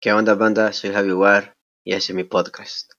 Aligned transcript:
¿Qué 0.00 0.12
onda 0.12 0.36
banda? 0.36 0.72
Soy 0.72 0.92
Javi 0.92 1.10
War 1.10 1.56
y 1.84 1.92
ese 1.92 2.12
es 2.12 2.14
mi 2.16 2.22
podcast. 2.22 2.92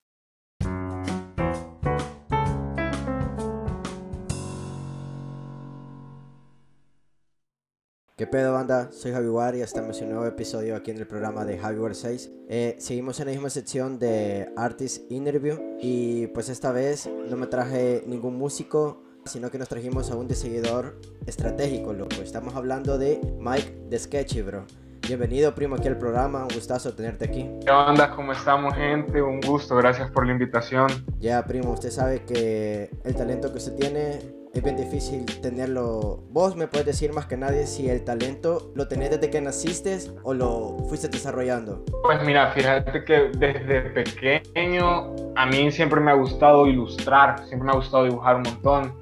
¿Qué 8.18 8.26
pedo 8.26 8.52
banda? 8.52 8.92
Soy 8.92 9.12
Javi 9.12 9.28
War 9.28 9.56
y 9.56 9.62
estamos 9.62 9.98
en 9.98 10.08
un 10.08 10.12
nuevo 10.16 10.26
episodio 10.26 10.76
aquí 10.76 10.90
en 10.90 10.98
el 10.98 11.06
programa 11.06 11.46
de 11.46 11.56
Javi 11.56 11.78
War 11.78 11.94
6. 11.94 12.32
Eh, 12.50 12.76
seguimos 12.78 13.18
en 13.20 13.28
la 13.28 13.32
misma 13.32 13.48
sección 13.48 13.98
de 13.98 14.52
Artist 14.58 15.10
Interview 15.10 15.78
y 15.80 16.26
pues 16.26 16.50
esta 16.50 16.70
vez 16.70 17.08
no 17.30 17.38
me 17.38 17.46
traje 17.46 18.04
ningún 18.06 18.36
músico, 18.36 19.02
sino 19.24 19.50
que 19.50 19.56
nos 19.56 19.70
trajimos 19.70 20.10
a 20.10 20.16
un 20.16 20.28
seguidor 20.34 21.00
estratégico, 21.24 21.94
loco. 21.94 22.16
Estamos 22.16 22.54
hablando 22.56 22.98
de 22.98 23.22
Mike 23.38 23.86
de 23.88 23.98
Sketchy, 23.98 24.42
bro. 24.42 24.66
Bienvenido, 25.10 25.52
primo, 25.56 25.74
aquí 25.74 25.88
al 25.88 25.98
programa. 25.98 26.42
Un 26.42 26.54
gustazo 26.54 26.94
tenerte 26.94 27.24
aquí. 27.24 27.50
¿Qué 27.66 27.72
onda? 27.72 28.14
¿Cómo 28.14 28.30
estamos, 28.30 28.72
gente? 28.76 29.20
Un 29.20 29.40
gusto. 29.40 29.74
Gracias 29.74 30.08
por 30.12 30.24
la 30.24 30.30
invitación. 30.30 30.86
Ya, 31.18 31.44
primo, 31.44 31.72
usted 31.72 31.90
sabe 31.90 32.22
que 32.24 32.88
el 33.02 33.16
talento 33.16 33.50
que 33.50 33.58
usted 33.58 33.74
tiene 33.74 34.20
es 34.54 34.62
bien 34.62 34.76
difícil 34.76 35.26
tenerlo. 35.42 36.22
Vos 36.30 36.54
me 36.54 36.68
puedes 36.68 36.86
decir 36.86 37.12
más 37.12 37.26
que 37.26 37.36
nadie 37.36 37.66
si 37.66 37.90
el 37.90 38.04
talento 38.04 38.70
lo 38.76 38.86
tenés 38.86 39.10
desde 39.10 39.30
que 39.30 39.40
naciste 39.40 39.98
o 40.22 40.32
lo 40.32 40.76
fuiste 40.88 41.08
desarrollando. 41.08 41.84
Pues 42.04 42.22
mira, 42.24 42.52
fíjate 42.52 43.02
que 43.02 43.32
desde 43.36 43.80
pequeño 43.90 45.12
a 45.34 45.44
mí 45.46 45.72
siempre 45.72 45.98
me 45.98 46.12
ha 46.12 46.14
gustado 46.14 46.68
ilustrar, 46.68 47.36
siempre 47.48 47.66
me 47.66 47.72
ha 47.72 47.74
gustado 47.74 48.04
dibujar 48.04 48.36
un 48.36 48.42
montón, 48.42 48.94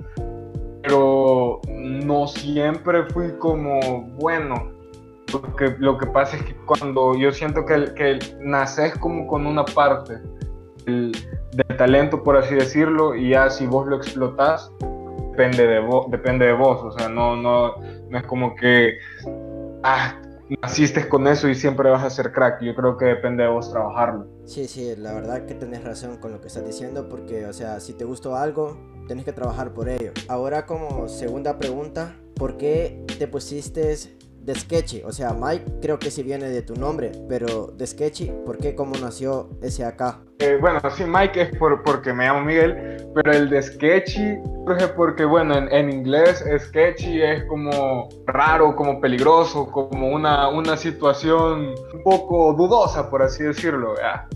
pero 0.82 1.60
no 1.68 2.26
siempre 2.26 3.04
fui 3.12 3.32
como 3.32 4.04
bueno 4.18 4.77
lo 5.32 5.56
que, 5.56 5.74
lo 5.78 5.98
que 5.98 6.06
pasa 6.06 6.36
es 6.36 6.42
que 6.42 6.54
cuando 6.66 7.14
yo 7.16 7.32
siento 7.32 7.64
que, 7.64 7.92
que 7.94 8.18
naces 8.40 8.96
como 8.98 9.26
con 9.26 9.46
una 9.46 9.64
parte 9.64 10.20
del, 10.86 11.12
talento, 11.76 12.22
por 12.22 12.36
así 12.36 12.54
decirlo, 12.54 13.14
y 13.14 13.30
ya 13.30 13.50
si 13.50 13.66
vos 13.66 13.86
lo 13.86 13.96
explotás, 13.96 14.70
depende 15.30 15.66
de 15.66 15.80
vos, 15.80 16.10
depende 16.10 16.46
de 16.46 16.52
vos. 16.52 16.82
O 16.82 16.98
sea, 16.98 17.08
no, 17.08 17.36
no, 17.36 17.76
no 18.08 18.18
es 18.18 18.24
como 18.24 18.54
que 18.54 18.98
ah, 19.82 20.20
naciste 20.62 21.08
con 21.08 21.26
eso 21.26 21.48
y 21.48 21.54
siempre 21.54 21.90
vas 21.90 22.04
a 22.04 22.10
ser 22.10 22.32
crack. 22.32 22.62
Yo 22.62 22.74
creo 22.74 22.96
que 22.96 23.06
depende 23.06 23.44
de 23.44 23.50
vos 23.50 23.70
trabajarlo. 23.70 24.26
Sí, 24.44 24.66
sí, 24.66 24.94
la 24.96 25.12
verdad 25.12 25.46
que 25.46 25.54
tenés 25.54 25.84
razón 25.84 26.16
con 26.18 26.32
lo 26.32 26.40
que 26.40 26.48
estás 26.48 26.64
diciendo, 26.64 27.08
porque, 27.08 27.46
o 27.46 27.52
sea, 27.52 27.80
si 27.80 27.92
te 27.92 28.04
gustó 28.04 28.36
algo, 28.36 28.76
tenés 29.06 29.24
que 29.24 29.32
trabajar 29.32 29.72
por 29.74 29.88
ello. 29.88 30.12
Ahora, 30.28 30.66
como 30.66 31.08
segunda 31.08 31.58
pregunta, 31.58 32.16
¿por 32.34 32.56
qué 32.56 33.04
te 33.18 33.28
pusiste 33.28 33.92
de 34.48 34.54
Sketchy. 34.54 35.02
O 35.04 35.12
sea, 35.12 35.34
Mike 35.34 35.64
creo 35.82 35.98
que 35.98 36.10
sí 36.10 36.22
viene 36.22 36.48
de 36.48 36.62
tu 36.62 36.74
nombre, 36.74 37.12
pero 37.28 37.66
de 37.76 37.86
Sketchy, 37.86 38.32
¿por 38.46 38.56
qué? 38.56 38.74
¿Cómo 38.74 38.96
nació 38.96 39.50
ese 39.60 39.84
acá? 39.84 40.24
Eh, 40.40 40.56
bueno, 40.60 40.80
sí, 40.90 41.04
Mike 41.04 41.40
es 41.40 41.56
por, 41.56 41.82
porque 41.82 42.12
me 42.12 42.26
llamo 42.26 42.42
Miguel, 42.42 42.96
pero 43.14 43.32
el 43.32 43.50
de 43.50 43.60
Sketchy 43.60 44.38
porque, 44.96 45.24
bueno, 45.24 45.54
en, 45.56 45.90
inglés 45.90 46.44
sketchy 46.58 47.22
es 47.22 47.44
como 47.44 48.08
raro, 48.26 48.76
como 48.76 49.00
peligroso, 49.00 49.66
como 49.70 50.08
una, 50.08 50.48
una 50.48 50.76
situación 50.76 51.74
un 51.94 52.02
poco 52.04 52.52
dudosa, 52.52 53.08
por 53.08 53.22
así 53.22 53.44
decirlo. 53.44 53.94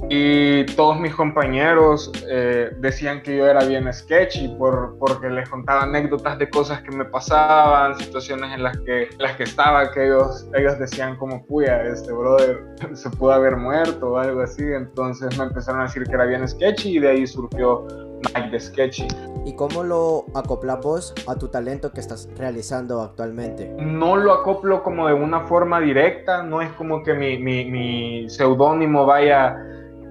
Y 0.08 0.64
todos 0.74 0.98
mis 0.98 1.14
compañeros 1.14 2.10
eh, 2.28 2.70
decían 2.78 3.22
que 3.22 3.36
yo 3.36 3.46
era 3.46 3.64
bien 3.64 3.92
sketchy 3.92 4.48
por, 4.58 4.96
porque 4.98 5.28
les 5.28 5.48
contaba 5.48 5.82
anécdotas 5.82 6.38
de 6.38 6.48
cosas 6.48 6.80
que 6.82 6.96
me 6.96 7.04
pasaban, 7.04 7.98
situaciones 7.98 8.54
en 8.54 8.62
las 8.62 8.78
que, 8.78 9.08
las 9.18 9.36
que 9.36 9.42
estaba, 9.42 9.90
que 9.92 10.06
ellos, 10.06 10.48
ellos 10.54 10.78
decían 10.78 11.16
como, 11.16 11.44
puya, 11.44 11.82
este 11.82 12.12
brother 12.12 12.64
se 12.94 13.10
pudo 13.10 13.32
haber 13.32 13.56
muerto 13.56 14.12
o 14.12 14.16
algo 14.16 14.40
así. 14.40 14.62
Entonces 14.62 15.36
me 15.36 15.44
empezaron 15.44 15.82
a 15.82 15.88
decir 15.92 16.08
que 16.08 16.14
era 16.14 16.24
bien 16.24 16.48
sketchy 16.48 16.96
y 16.96 16.98
de 16.98 17.10
ahí 17.10 17.26
surgió 17.26 17.86
Mike 18.34 18.50
de 18.50 18.60
Sketchy. 18.60 19.08
¿Y 19.44 19.54
cómo 19.56 19.82
lo 19.82 20.24
acoplas 20.34 20.80
vos 20.80 21.14
a 21.26 21.36
tu 21.36 21.48
talento 21.48 21.92
que 21.92 22.00
estás 22.00 22.28
realizando 22.36 23.02
actualmente? 23.02 23.74
No 23.78 24.16
lo 24.16 24.32
acoplo 24.32 24.82
como 24.82 25.08
de 25.08 25.14
una 25.14 25.40
forma 25.46 25.80
directa, 25.80 26.42
no 26.42 26.62
es 26.62 26.70
como 26.72 27.02
que 27.02 27.14
mi, 27.14 27.38
mi, 27.38 27.64
mi 27.64 28.30
seudónimo 28.30 29.04
vaya 29.04 29.56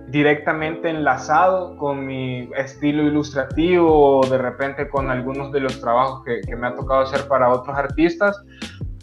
directamente 0.10 0.90
enlazado 0.90 1.78
con 1.78 2.06
mi 2.06 2.50
estilo 2.58 3.04
ilustrativo 3.04 4.20
o 4.20 4.28
de 4.28 4.38
repente 4.38 4.90
con 4.90 5.10
algunos 5.10 5.54
de 5.54 5.62
los 5.62 5.80
trabajos 5.80 6.24
que, 6.26 6.42
que 6.42 6.56
me 6.56 6.68
ha 6.68 6.76
tocado 6.76 7.02
hacer 7.02 7.28
para 7.30 7.50
otros 7.50 7.78
artistas, 7.78 8.38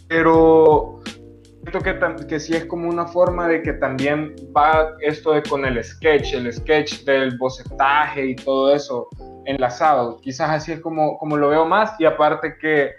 pero 0.07 0.99
siento 1.63 1.79
que, 1.81 2.25
que 2.27 2.39
sí 2.39 2.55
es 2.55 2.65
como 2.65 2.89
una 2.89 3.05
forma 3.05 3.47
de 3.47 3.61
que 3.61 3.73
también 3.73 4.35
va 4.55 4.95
esto 5.01 5.33
de 5.33 5.43
con 5.43 5.65
el 5.65 5.83
sketch, 5.83 6.33
el 6.33 6.51
sketch 6.51 7.03
del 7.03 7.37
bocetaje 7.37 8.25
y 8.25 8.35
todo 8.35 8.73
eso 8.73 9.07
enlazado. 9.45 10.17
Quizás 10.17 10.49
así 10.49 10.71
es 10.71 10.79
como, 10.79 11.17
como 11.17 11.37
lo 11.37 11.49
veo 11.49 11.65
más 11.65 11.99
y 11.99 12.05
aparte 12.05 12.57
que 12.59 12.91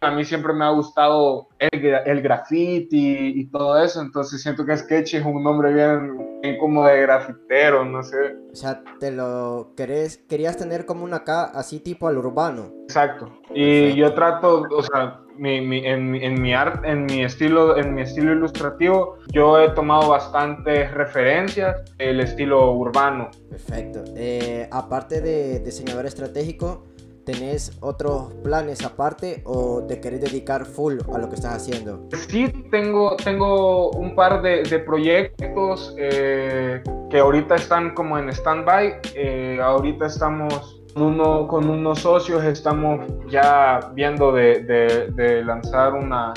a 0.00 0.10
mí 0.10 0.24
siempre 0.24 0.52
me 0.52 0.64
ha 0.64 0.70
gustado 0.70 1.48
el, 1.58 1.84
el 1.84 2.22
graffiti 2.22 3.32
y, 3.40 3.46
todo 3.46 3.82
eso, 3.82 4.00
entonces 4.00 4.42
siento 4.42 4.64
que 4.64 4.76
Sketch 4.76 5.14
es 5.14 5.24
un 5.24 5.42
nombre 5.42 5.72
bien, 5.72 6.58
como 6.58 6.86
de 6.86 7.02
grafitero, 7.02 7.84
no 7.84 8.02
sé. 8.02 8.36
O 8.52 8.56
sea, 8.56 8.82
te 8.98 9.10
lo 9.10 9.72
querés, 9.76 10.18
querías 10.28 10.56
tener 10.56 10.86
como 10.86 11.04
una 11.04 11.24
K 11.24 11.44
así 11.54 11.80
tipo 11.80 12.08
al 12.08 12.18
urbano. 12.18 12.72
Exacto. 12.84 13.32
Y 13.54 13.94
yo 13.94 14.14
trato, 14.14 14.62
o 14.70 14.82
sea, 14.82 15.20
mi, 15.36 15.60
mi, 15.60 15.86
en, 15.86 16.14
en, 16.14 16.40
mi 16.40 16.54
art, 16.54 16.84
en 16.84 17.06
mi 17.06 17.24
estilo, 17.24 17.76
en 17.76 17.94
mi 17.94 18.02
estilo 18.02 18.32
ilustrativo, 18.32 19.18
yo 19.32 19.60
he 19.60 19.70
tomado 19.70 20.10
bastantes 20.10 20.92
referencias 20.92 21.76
el 21.98 22.20
estilo 22.20 22.72
urbano. 22.72 23.30
Perfecto. 23.50 24.04
Eh, 24.16 24.68
aparte 24.70 25.20
de 25.20 25.60
diseñador 25.60 26.06
estratégico, 26.06 26.84
¿tenés 27.24 27.78
otros 27.80 28.32
planes 28.42 28.84
aparte 28.84 29.42
o 29.44 29.84
te 29.84 30.00
querés 30.00 30.20
dedicar 30.20 30.64
full 30.64 30.98
a 31.14 31.18
lo 31.18 31.28
que 31.28 31.36
estás 31.36 31.54
haciendo? 31.54 32.08
Sí, 32.28 32.52
tengo, 32.70 33.16
tengo 33.16 33.90
un 33.90 34.14
par 34.14 34.42
de, 34.42 34.62
de 34.64 34.78
proyectos 34.80 35.94
eh, 35.98 36.82
que 37.10 37.18
ahorita 37.18 37.54
están 37.56 37.94
como 37.94 38.18
en 38.18 38.28
stand-by. 38.28 39.00
Eh, 39.14 39.58
ahorita 39.62 40.06
estamos 40.06 40.81
con 40.94 41.70
unos 41.70 42.00
socios 42.00 42.44
estamos 42.44 43.06
ya 43.30 43.80
viendo 43.94 44.32
de, 44.32 45.42
lanzar 45.44 45.94
una, 45.94 46.32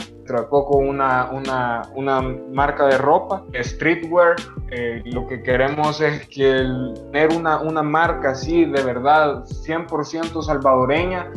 poco 0.49 0.77
una, 0.77 1.29
una, 1.95 2.21
marca 2.51 2.87
de 2.87 2.97
ropa, 2.97 3.43
streetwear. 3.53 4.35
Eh, 4.71 5.01
lo 5.05 5.27
que 5.27 5.43
queremos 5.43 6.01
es 6.01 6.27
que 6.27 6.65
tener 7.11 7.29
una, 7.37 7.59
una 7.59 7.83
marca 7.83 8.31
así 8.31 8.65
de 8.65 8.81
verdad 8.81 9.43
100% 9.43 10.41
salvadoreña 10.41 11.31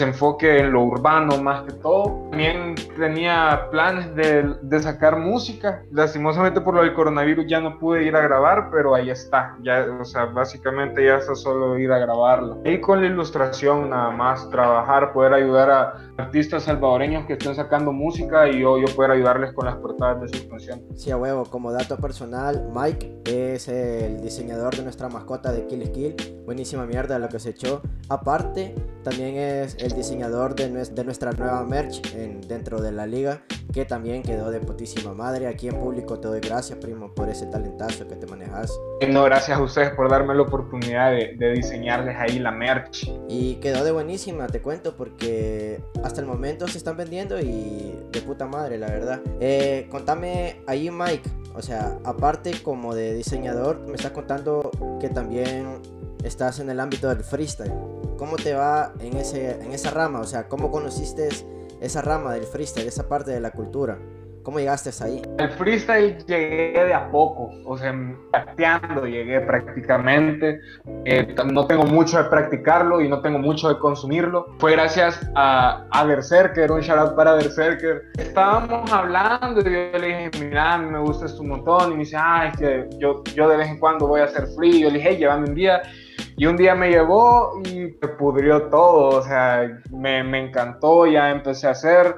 enfoque 0.00 0.58
en 0.58 0.72
lo 0.72 0.84
urbano 0.84 1.42
más 1.42 1.62
que 1.64 1.72
todo. 1.72 2.28
También 2.30 2.74
tenía 2.96 3.68
planes 3.70 4.14
de, 4.14 4.54
de, 4.62 4.82
sacar 4.82 5.18
música. 5.18 5.82
Lastimosamente 5.90 6.60
por 6.60 6.74
lo 6.74 6.82
del 6.82 6.94
coronavirus 6.94 7.46
ya 7.48 7.60
no 7.60 7.78
pude 7.78 8.04
ir 8.04 8.16
a 8.16 8.20
grabar, 8.20 8.70
pero 8.70 8.94
ahí 8.94 9.10
está. 9.10 9.56
Ya, 9.62 9.86
o 10.00 10.04
sea, 10.04 10.26
básicamente 10.26 11.04
ya 11.04 11.16
está 11.16 11.34
solo 11.34 11.78
ir 11.78 11.92
a 11.92 11.98
grabarlo. 11.98 12.58
Y 12.64 12.80
con 12.80 13.00
la 13.00 13.08
ilustración 13.08 13.90
nada 13.90 14.10
más, 14.10 14.48
trabajar, 14.50 15.12
poder 15.12 15.34
ayudar 15.34 15.70
a 15.70 15.94
artistas 16.18 16.64
salvadoreños 16.64 17.26
que 17.26 17.34
estén 17.34 17.54
sacando 17.54 17.92
música 17.92 18.48
y 18.48 18.60
yo, 18.60 18.78
yo 18.78 18.94
poder 18.94 19.12
ayudarles 19.12 19.52
con 19.52 19.66
las 19.66 19.76
portadas 19.76 20.20
de 20.20 20.28
sus 20.28 20.46
canciones. 20.46 20.84
Sí, 20.94 21.10
a 21.10 21.16
huevo, 21.16 21.44
como 21.44 21.72
dato 21.72 21.96
personal, 21.96 22.68
Mike 22.74 23.22
es 23.26 23.68
el 23.68 24.20
diseñador 24.20 24.76
de 24.76 24.82
nuestra 24.82 25.08
mascota 25.08 25.52
de 25.52 25.66
Kill 25.66 25.86
Skill. 25.86 26.42
Buenísima 26.44 26.86
mierda 26.86 27.18
lo 27.18 27.28
que 27.28 27.38
se 27.38 27.50
echó. 27.50 27.80
Aparte, 28.08 28.74
también 29.02 29.36
es 29.36 29.69
el 29.78 29.92
diseñador 29.92 30.54
de, 30.54 30.68
de 30.68 31.04
nuestra 31.04 31.32
nueva 31.32 31.64
merch 31.64 32.14
en, 32.14 32.40
dentro 32.42 32.80
de 32.80 32.92
la 32.92 33.06
liga, 33.06 33.42
que 33.72 33.84
también 33.84 34.22
quedó 34.22 34.50
de 34.50 34.60
putísima 34.60 35.14
madre. 35.14 35.46
Aquí 35.46 35.68
en 35.68 35.78
público 35.78 36.18
te 36.18 36.28
doy 36.28 36.40
gracias, 36.40 36.78
primo, 36.78 37.14
por 37.14 37.28
ese 37.28 37.46
talentazo 37.46 38.06
que 38.08 38.16
te 38.16 38.26
manejas. 38.26 38.72
No, 39.08 39.24
gracias 39.24 39.58
a 39.58 39.62
ustedes 39.62 39.90
por 39.90 40.10
darme 40.10 40.34
la 40.34 40.42
oportunidad 40.42 41.12
de, 41.12 41.34
de 41.36 41.52
diseñarles 41.52 42.16
ahí 42.18 42.38
la 42.38 42.50
merch. 42.50 43.10
Y 43.28 43.56
quedó 43.56 43.84
de 43.84 43.92
buenísima, 43.92 44.46
te 44.46 44.60
cuento, 44.60 44.96
porque 44.96 45.82
hasta 46.02 46.20
el 46.20 46.26
momento 46.26 46.68
se 46.68 46.78
están 46.78 46.96
vendiendo 46.96 47.38
y 47.38 47.96
de 48.10 48.20
puta 48.22 48.46
madre, 48.46 48.78
la 48.78 48.88
verdad. 48.88 49.20
Eh, 49.40 49.86
contame 49.90 50.62
ahí, 50.66 50.90
Mike, 50.90 51.28
o 51.54 51.62
sea, 51.62 51.98
aparte 52.04 52.52
como 52.62 52.94
de 52.94 53.14
diseñador, 53.14 53.80
me 53.86 53.94
estás 53.94 54.12
contando 54.12 54.70
que 55.00 55.08
también 55.08 55.80
estás 56.24 56.58
en 56.60 56.70
el 56.70 56.80
ámbito 56.80 57.08
del 57.08 57.24
freestyle. 57.24 57.72
¿Cómo 58.20 58.36
te 58.36 58.52
va 58.52 58.92
en, 59.00 59.16
ese, 59.16 59.52
en 59.62 59.72
esa 59.72 59.90
rama? 59.92 60.20
O 60.20 60.24
sea, 60.24 60.46
¿cómo 60.46 60.70
conociste 60.70 61.30
esa 61.80 62.02
rama 62.02 62.34
del 62.34 62.44
freestyle, 62.44 62.86
esa 62.86 63.08
parte 63.08 63.30
de 63.30 63.40
la 63.40 63.50
cultura? 63.50 63.96
¿Cómo 64.42 64.58
llegaste 64.58 64.90
ahí? 65.02 65.22
El 65.38 65.48
freestyle 65.52 66.18
llegué 66.26 66.84
de 66.84 66.92
a 66.92 67.10
poco, 67.10 67.50
o 67.64 67.78
sea, 67.78 67.94
practicando 68.30 69.06
llegué 69.06 69.40
prácticamente. 69.40 70.60
Eh, 71.06 71.34
no 71.50 71.66
tengo 71.66 71.84
mucho 71.84 72.22
de 72.22 72.24
practicarlo 72.28 73.00
y 73.00 73.08
no 73.08 73.22
tengo 73.22 73.38
mucho 73.38 73.70
de 73.70 73.78
consumirlo. 73.78 74.54
Fue 74.58 74.72
gracias 74.72 75.18
a, 75.34 75.86
a 75.90 76.04
Berserker, 76.04 76.70
un 76.72 76.80
shout 76.82 76.98
out 76.98 77.16
para 77.16 77.32
Berserker. 77.36 78.02
Estábamos 78.18 78.92
hablando 78.92 79.60
y 79.60 79.64
yo 79.64 79.98
le 79.98 80.06
dije, 80.06 80.30
mira, 80.40 80.76
me 80.76 80.98
gusta 80.98 81.24
esto 81.24 81.40
un 81.40 81.48
montón. 81.48 81.92
Y 81.92 81.94
me 81.94 82.00
dice, 82.00 82.16
ah, 82.18 82.50
es 82.52 82.58
que 82.58 82.86
yo, 82.98 83.22
yo 83.34 83.48
de 83.48 83.56
vez 83.56 83.68
en 83.68 83.78
cuando 83.78 84.06
voy 84.06 84.20
a 84.20 84.24
hacer 84.24 84.46
free. 84.58 84.82
Yo 84.82 84.88
le 84.88 84.98
dije, 84.98 85.08
hey, 85.12 85.16
llévame 85.18 85.48
un 85.48 85.54
día. 85.54 85.80
Y 86.40 86.46
un 86.46 86.56
día 86.56 86.74
me 86.74 86.88
llevó 86.88 87.60
y 87.66 87.80
me 87.80 88.08
pudrió 88.16 88.70
todo, 88.70 89.18
o 89.18 89.22
sea, 89.22 89.78
me, 89.90 90.24
me 90.24 90.46
encantó, 90.46 91.06
ya 91.06 91.30
empecé 91.32 91.66
a 91.66 91.72
hacer. 91.72 92.16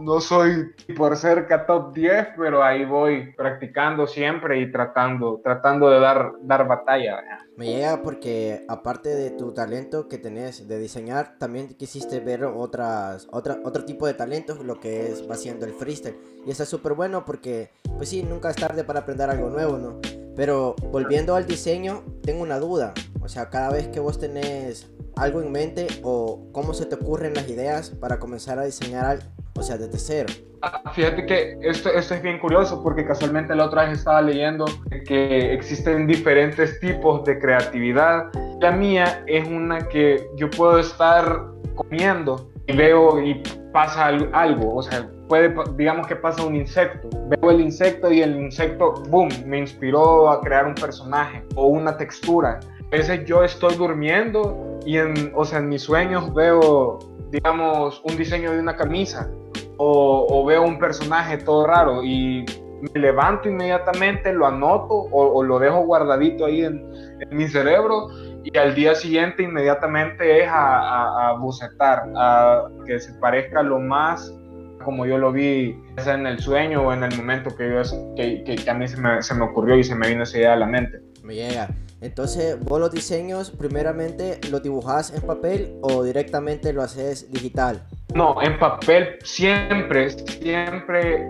No, 0.00 0.22
soy 0.22 0.70
por 0.96 1.14
cerca 1.18 1.66
top 1.66 1.92
10, 1.92 2.28
pero 2.38 2.62
ahí 2.62 2.86
voy 2.86 3.34
practicando 3.34 4.06
siempre 4.06 4.58
y 4.58 4.72
tratando, 4.72 5.42
tratando 5.44 5.90
de 5.90 6.00
dar, 6.00 6.32
dar 6.40 6.66
batalla. 6.66 7.22
Me 7.58 7.66
llega 7.66 8.00
porque 8.00 8.64
aparte 8.68 9.10
de 9.10 9.32
tu 9.32 9.52
talento 9.52 10.08
que 10.08 10.16
tenés 10.16 10.66
de 10.66 10.78
diseñar, 10.78 11.36
también 11.38 11.68
quisiste 11.74 12.20
ver 12.20 12.44
otras, 12.44 13.28
otra, 13.32 13.58
otro 13.66 13.84
tipo 13.84 14.06
de 14.06 14.14
talentos, 14.14 14.60
lo 14.60 14.80
que 14.80 15.08
es 15.08 15.28
va 15.30 15.34
el 15.34 15.74
freestyle. 15.74 16.16
Y 16.46 16.52
eso 16.52 16.62
es 16.62 16.70
súper 16.70 16.94
bueno 16.94 17.26
porque, 17.26 17.70
pues 17.98 18.08
sí, 18.08 18.22
nunca 18.22 18.48
es 18.48 18.56
tarde 18.56 18.82
para 18.82 19.00
aprender 19.00 19.28
algo 19.28 19.50
nuevo, 19.50 19.76
¿no? 19.76 20.00
Pero 20.38 20.76
volviendo 20.92 21.34
al 21.34 21.48
diseño, 21.48 22.04
tengo 22.22 22.44
una 22.44 22.60
duda. 22.60 22.94
O 23.28 23.30
sea, 23.30 23.50
cada 23.50 23.70
vez 23.70 23.88
que 23.88 24.00
vos 24.00 24.18
tenés 24.18 24.90
algo 25.14 25.42
en 25.42 25.52
mente 25.52 25.86
o 26.02 26.48
cómo 26.50 26.72
se 26.72 26.86
te 26.86 26.94
ocurren 26.94 27.34
las 27.34 27.46
ideas 27.46 27.90
para 27.90 28.18
comenzar 28.18 28.58
a 28.58 28.64
diseñar 28.64 29.18
o 29.54 29.62
sea, 29.62 29.76
desde 29.76 29.98
cero. 29.98 30.32
Ah, 30.62 30.90
fíjate 30.94 31.26
que 31.26 31.58
esto, 31.60 31.90
esto 31.90 32.14
es 32.14 32.22
bien 32.22 32.38
curioso 32.38 32.82
porque 32.82 33.04
casualmente 33.04 33.54
la 33.54 33.66
otra 33.66 33.84
vez 33.84 33.98
estaba 33.98 34.22
leyendo 34.22 34.64
que 35.06 35.52
existen 35.52 36.06
diferentes 36.06 36.80
tipos 36.80 37.22
de 37.24 37.38
creatividad. 37.38 38.30
La 38.62 38.72
mía 38.72 39.22
es 39.26 39.46
una 39.46 39.86
que 39.88 40.26
yo 40.36 40.48
puedo 40.48 40.78
estar 40.78 41.48
comiendo 41.74 42.50
y 42.66 42.74
veo 42.74 43.20
y 43.20 43.42
pasa 43.74 44.06
algo, 44.06 44.76
o 44.76 44.82
sea, 44.82 45.06
puede, 45.28 45.54
digamos 45.76 46.06
que 46.06 46.16
pasa 46.16 46.42
un 46.46 46.56
insecto, 46.56 47.10
veo 47.28 47.50
el 47.50 47.60
insecto 47.60 48.10
y 48.10 48.22
el 48.22 48.40
insecto, 48.40 48.94
boom, 49.10 49.28
me 49.44 49.58
inspiró 49.58 50.30
a 50.30 50.40
crear 50.40 50.66
un 50.66 50.74
personaje 50.74 51.44
o 51.56 51.66
una 51.66 51.94
textura. 51.94 52.58
Veces 52.90 53.24
yo 53.26 53.44
estoy 53.44 53.76
durmiendo 53.76 54.80
y 54.84 54.96
en, 54.96 55.32
o 55.34 55.44
sea, 55.44 55.58
en 55.58 55.68
mis 55.68 55.82
sueños 55.82 56.32
veo, 56.34 56.98
digamos, 57.30 58.00
un 58.04 58.16
diseño 58.16 58.52
de 58.52 58.60
una 58.60 58.76
camisa 58.76 59.30
o, 59.76 60.44
veo 60.46 60.62
un 60.62 60.78
personaje 60.78 61.36
todo 61.38 61.66
raro 61.66 62.02
y 62.02 62.44
me 62.80 63.00
levanto 63.00 63.48
inmediatamente, 63.48 64.32
lo 64.32 64.46
anoto 64.46 64.94
o, 64.94 65.42
lo 65.42 65.58
dejo 65.58 65.80
guardadito 65.80 66.46
ahí 66.46 66.64
en, 66.64 66.82
mi 67.30 67.48
cerebro 67.48 68.08
y 68.44 68.56
al 68.56 68.74
día 68.74 68.94
siguiente 68.94 69.42
inmediatamente 69.42 70.42
es 70.42 70.48
a, 70.48 70.78
a, 70.78 71.28
a 71.28 71.32
bucetar, 71.38 72.04
a 72.16 72.68
que 72.86 73.00
se 73.00 73.12
parezca 73.14 73.62
lo 73.62 73.80
más 73.80 74.32
como 74.88 75.04
yo 75.04 75.18
lo 75.18 75.32
vi 75.32 75.78
en 76.06 76.26
el 76.26 76.38
sueño 76.38 76.82
o 76.82 76.92
en 76.94 77.02
el 77.02 77.14
momento 77.16 77.54
que, 77.54 77.68
yo, 77.68 77.82
que, 78.16 78.42
que, 78.42 78.70
a 78.70 78.72
mí 78.72 78.88
se 78.88 78.96
me, 78.96 79.20
se 79.22 79.34
me, 79.34 79.44
ocurrió 79.44 79.76
y 79.76 79.84
se 79.84 79.94
me 79.94 80.08
vino 80.08 80.22
a 80.22 80.56
la 80.56 80.66
mente. 80.66 81.02
Me 81.22 81.34
llega. 81.34 81.68
Entonces, 82.00 82.58
vos 82.64 82.80
los 82.80 82.90
diseños, 82.90 83.50
primeramente, 83.50 84.40
¿los 84.50 84.62
dibujás 84.62 85.12
en 85.12 85.22
papel 85.22 85.76
o 85.82 86.04
directamente 86.04 86.72
lo 86.72 86.82
haces 86.82 87.30
digital? 87.32 87.82
No, 88.14 88.40
en 88.40 88.58
papel 88.58 89.18
siempre, 89.24 90.10
siempre, 90.10 91.28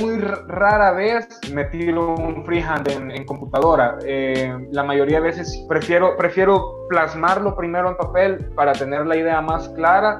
muy 0.00 0.18
rara 0.18 0.92
vez 0.92 1.26
me 1.52 1.64
tiro 1.64 2.14
un 2.14 2.44
freehand 2.44 2.88
en, 2.88 3.10
en 3.10 3.24
computadora. 3.24 3.98
Eh, 4.04 4.68
la 4.70 4.84
mayoría 4.84 5.20
de 5.20 5.28
veces 5.28 5.64
prefiero, 5.68 6.16
prefiero 6.16 6.86
plasmarlo 6.88 7.56
primero 7.56 7.88
en 7.88 7.96
papel 7.96 8.46
para 8.54 8.72
tener 8.72 9.06
la 9.06 9.16
idea 9.16 9.40
más 9.40 9.68
clara 9.70 10.18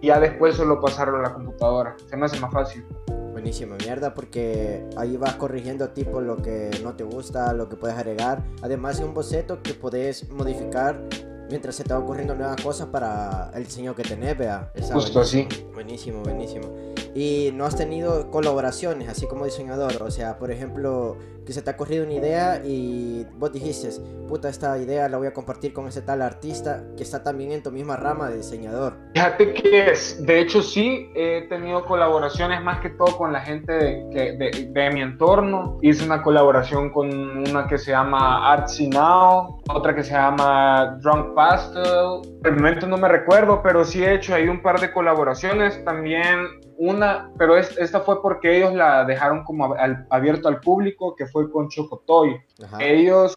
y 0.00 0.08
ya 0.08 0.20
después 0.20 0.56
solo 0.56 0.80
pasarlo 0.80 1.18
a 1.18 1.22
la 1.22 1.34
computadora. 1.34 1.96
Se 2.06 2.16
me 2.16 2.26
hace 2.26 2.38
más 2.40 2.52
fácil. 2.52 2.84
Buenísima 3.32 3.76
mierda 3.76 4.12
porque 4.14 4.84
ahí 4.96 5.16
vas 5.16 5.36
corrigiendo 5.36 5.88
tipo 5.90 6.20
lo 6.20 6.36
que 6.36 6.70
no 6.82 6.94
te 6.94 7.04
gusta, 7.04 7.52
lo 7.52 7.68
que 7.68 7.76
puedes 7.76 7.96
agregar. 7.96 8.44
Además 8.62 8.98
es 8.98 9.04
un 9.04 9.14
boceto 9.14 9.62
que 9.62 9.74
puedes 9.74 10.28
modificar 10.30 11.00
mientras 11.48 11.74
se 11.74 11.84
te 11.84 11.92
va 11.92 12.00
ocurriendo 12.00 12.34
nuevas 12.34 12.60
cosas 12.62 12.88
para 12.88 13.50
el 13.54 13.64
diseño 13.64 13.94
que 13.94 14.02
tenés, 14.02 14.36
vea. 14.38 14.72
Justo 14.92 15.20
así. 15.20 15.46
Buenísimo, 15.74 16.22
buenísimo. 16.22 16.89
Y 17.14 17.50
no 17.54 17.64
has 17.64 17.76
tenido 17.76 18.30
colaboraciones 18.30 19.08
así 19.08 19.26
como 19.26 19.44
diseñador, 19.44 20.02
o 20.02 20.10
sea, 20.10 20.38
por 20.38 20.50
ejemplo, 20.50 21.16
que 21.44 21.52
se 21.52 21.62
te 21.62 21.70
ha 21.70 21.72
ocurrido 21.72 22.04
una 22.04 22.14
idea 22.14 22.62
y 22.64 23.26
vos 23.36 23.52
dijiste, 23.52 23.88
puta, 24.28 24.48
esta 24.48 24.78
idea 24.78 25.08
la 25.08 25.18
voy 25.18 25.26
a 25.26 25.32
compartir 25.32 25.72
con 25.72 25.88
ese 25.88 26.02
tal 26.02 26.22
artista 26.22 26.84
que 26.96 27.02
está 27.02 27.22
también 27.22 27.50
en 27.50 27.62
tu 27.62 27.72
misma 27.72 27.96
rama 27.96 28.30
de 28.30 28.36
diseñador. 28.36 28.94
Fíjate 29.14 29.54
que 29.54 29.90
es, 29.90 30.24
de 30.24 30.40
hecho 30.40 30.62
sí, 30.62 31.10
he 31.16 31.48
tenido 31.48 31.84
colaboraciones 31.84 32.62
más 32.62 32.80
que 32.80 32.90
todo 32.90 33.16
con 33.16 33.32
la 33.32 33.40
gente 33.40 33.72
de, 33.72 34.36
de, 34.36 34.68
de, 34.70 34.90
mi 34.90 35.02
entorno. 35.02 35.78
Hice 35.82 36.04
una 36.04 36.22
colaboración 36.22 36.90
con 36.90 37.10
una 37.10 37.66
que 37.66 37.78
se 37.78 37.90
llama 37.90 38.52
Artsy 38.52 38.88
Now, 38.88 39.60
otra 39.74 39.94
que 39.94 40.04
se 40.04 40.12
llama 40.12 40.98
Drunk 41.02 41.34
Pastel. 41.34 42.22
De 42.42 42.50
momento 42.52 42.86
no 42.86 42.96
me 42.96 43.08
recuerdo, 43.08 43.60
pero 43.62 43.84
sí 43.84 44.04
he 44.04 44.14
hecho 44.14 44.34
ahí 44.34 44.48
un 44.48 44.62
par 44.62 44.80
de 44.80 44.92
colaboraciones. 44.92 45.84
También 45.84 46.60
una, 46.80 47.30
pero 47.36 47.58
es, 47.58 47.76
esta 47.76 48.00
fue 48.00 48.22
porque 48.22 48.56
ellos 48.56 48.72
la 48.72 49.04
dejaron 49.04 49.44
como 49.44 49.74
al, 49.74 50.06
abierto 50.08 50.48
al 50.48 50.60
público, 50.60 51.14
que 51.14 51.26
fue 51.26 51.50
con 51.50 51.68
Chocotoy. 51.68 52.40
Ajá. 52.64 52.82
Ellos 52.82 53.36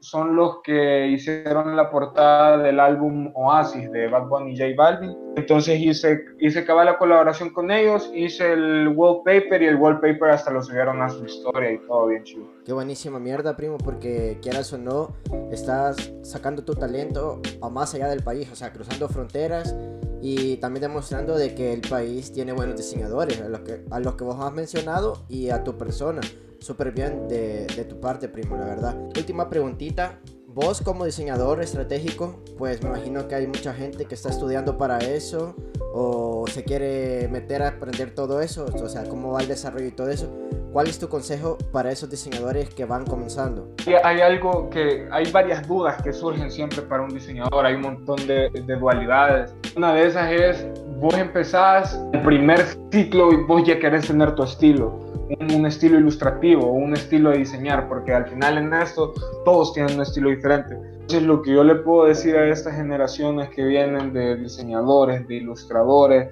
son 0.00 0.34
los 0.34 0.62
que 0.62 1.08
hicieron 1.08 1.76
la 1.76 1.90
portada 1.90 2.58
del 2.58 2.80
álbum 2.80 3.30
Oasis 3.34 3.90
de 3.92 4.08
Bad 4.08 4.28
Bunny 4.28 4.52
y 4.52 4.58
J 4.58 4.70
Balvin. 4.76 5.16
Entonces 5.36 5.78
hice, 5.78 6.24
hice 6.40 6.64
cabal 6.64 6.86
la 6.86 6.98
colaboración 6.98 7.50
con 7.50 7.70
ellos, 7.70 8.10
hice 8.14 8.52
el 8.52 8.88
wallpaper 8.88 9.62
y 9.62 9.66
el 9.66 9.76
wallpaper 9.76 10.30
hasta 10.30 10.50
lo 10.50 10.62
subieron 10.62 11.00
a 11.02 11.08
su 11.08 11.24
historia 11.24 11.72
y 11.72 11.78
todo 11.86 12.08
bien 12.08 12.24
chido. 12.24 12.44
Qué 12.64 12.72
buenísima 12.72 13.18
mierda, 13.18 13.56
primo, 13.56 13.78
porque 13.78 14.38
quieras 14.42 14.72
o 14.72 14.78
no, 14.78 15.14
estás 15.50 16.12
sacando 16.22 16.64
tu 16.64 16.74
talento 16.74 17.40
a 17.62 17.68
más 17.68 17.94
allá 17.94 18.08
del 18.08 18.22
país, 18.22 18.50
o 18.50 18.56
sea, 18.56 18.72
cruzando 18.72 19.08
fronteras 19.08 19.76
y 20.22 20.56
también 20.56 20.82
demostrando 20.82 21.36
de 21.36 21.54
que 21.54 21.72
el 21.72 21.80
país 21.80 22.32
tiene 22.32 22.52
buenos 22.52 22.76
diseñadores, 22.76 23.40
a 23.40 23.48
los 23.48 23.60
que, 23.60 23.84
a 23.90 24.00
los 24.00 24.16
que 24.16 24.24
vos 24.24 24.36
has 24.40 24.52
mencionado 24.52 25.24
y 25.28 25.50
a 25.50 25.62
tu 25.64 25.78
persona. 25.78 26.20
Súper 26.60 26.92
bien 26.92 27.26
de, 27.26 27.66
de 27.66 27.84
tu 27.84 27.98
parte, 28.00 28.28
primo, 28.28 28.56
la 28.56 28.66
verdad. 28.66 28.96
Última 29.16 29.48
preguntita. 29.48 30.20
Vos 30.46 30.82
como 30.82 31.04
diseñador 31.04 31.62
estratégico, 31.62 32.42
pues 32.58 32.82
me 32.82 32.88
imagino 32.88 33.28
que 33.28 33.36
hay 33.36 33.46
mucha 33.46 33.72
gente 33.72 34.06
que 34.06 34.16
está 34.16 34.30
estudiando 34.30 34.76
para 34.76 34.98
eso 34.98 35.54
o 35.94 36.44
se 36.48 36.64
quiere 36.64 37.28
meter 37.28 37.62
a 37.62 37.68
aprender 37.68 38.14
todo 38.14 38.40
eso, 38.40 38.66
o 38.66 38.88
sea, 38.88 39.04
cómo 39.04 39.32
va 39.32 39.42
el 39.42 39.48
desarrollo 39.48 39.86
y 39.86 39.92
todo 39.92 40.10
eso. 40.10 40.28
¿Cuál 40.72 40.88
es 40.88 40.98
tu 40.98 41.08
consejo 41.08 41.56
para 41.72 41.90
esos 41.90 42.10
diseñadores 42.10 42.68
que 42.74 42.84
van 42.84 43.04
comenzando? 43.04 43.74
Hay 44.04 44.20
algo 44.20 44.70
que, 44.70 45.08
hay 45.10 45.30
varias 45.30 45.66
dudas 45.66 46.02
que 46.02 46.12
surgen 46.12 46.50
siempre 46.50 46.82
para 46.82 47.02
un 47.02 47.10
diseñador, 47.10 47.66
hay 47.66 47.74
un 47.74 47.82
montón 47.82 48.24
de, 48.26 48.50
de 48.50 48.76
dualidades. 48.76 49.54
Una 49.76 49.94
de 49.94 50.06
esas 50.06 50.32
es, 50.32 50.66
vos 51.00 51.16
empezás 51.16 51.98
el 52.12 52.22
primer 52.22 52.60
ciclo 52.92 53.32
y 53.32 53.36
vos 53.44 53.64
ya 53.66 53.78
querés 53.78 54.06
tener 54.06 54.34
tu 54.34 54.42
estilo 54.42 55.10
un, 55.38 55.54
un, 55.54 55.66
estilo 55.66 55.98
ilustrativo, 55.98 56.72
un 56.72 56.92
estilo 56.94 57.30
de 57.30 57.38
diseñar, 57.38 57.88
porque 57.88 58.12
al 58.12 58.26
final 58.26 58.58
en 58.58 58.74
esto 58.74 59.14
todos 59.44 59.72
tienen 59.72 59.94
un 59.94 60.02
estilo 60.02 60.30
diferente. 60.30 60.74
Entonces 60.74 61.22
lo 61.22 61.42
que 61.42 61.52
yo 61.52 61.64
le 61.64 61.76
puedo 61.76 62.06
decir 62.06 62.36
a 62.36 62.48
estas 62.48 62.74
generaciones 62.74 63.48
que 63.50 63.64
vienen 63.64 64.12
de 64.12 64.36
diseñadores, 64.36 65.26
de 65.28 65.36
ilustradores, 65.36 66.28